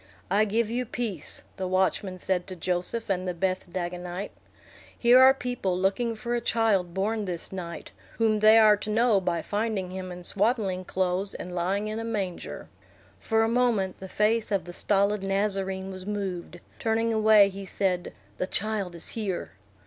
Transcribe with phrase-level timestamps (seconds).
[0.31, 4.31] "I give you peace," the watchman said to Joseph and the Beth Dagonite.
[4.97, 9.21] "Here are people looking for a child born this night, whom they are to know
[9.21, 12.67] by finding him in swaddling clothes and lying in a manger."
[13.19, 18.11] For a moment the face of the stolid Nazarene was moved; turning away, he said,
[18.39, 19.51] "The child is here."